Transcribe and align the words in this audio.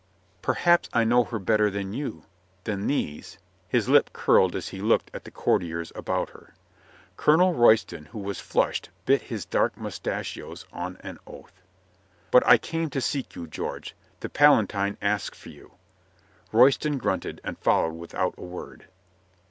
"Perhaps 0.41 0.89
I 0.93 1.03
know 1.03 1.25
her 1.25 1.37
better 1.37 1.69
than 1.69 1.93
you, 1.93 2.23
than 2.63 2.87
these 2.87 3.37
—"his 3.67 3.87
lip 3.87 4.09
curled 4.13 4.55
as 4.55 4.69
he 4.69 4.81
looked 4.81 5.11
at 5.13 5.25
the 5.25 5.29
courtiers 5.29 5.91
about 5.93 6.31
her. 6.31 6.55
Colonel 7.17 7.53
Royston, 7.53 8.05
who 8.05 8.17
was 8.17 8.39
flushed, 8.39 8.89
bit 9.05 9.21
his 9.21 9.45
dark 9.45 9.77
moustachios 9.77 10.65
on 10.73 10.97
an 11.01 11.19
oath. 11.27 11.53
"But 12.31 12.43
I 12.47 12.57
came 12.57 12.89
to 12.89 12.99
seek 12.99 13.35
you, 13.35 13.45
George. 13.45 13.93
The 14.21 14.29
Palatine 14.29 14.97
asks 15.03 15.37
for 15.37 15.49
you." 15.49 15.73
Royston 16.51 16.97
grunted 16.97 17.39
and 17.43 17.59
followed 17.59 17.93
without 17.93 18.33
a 18.39 18.43
word. 18.43 18.87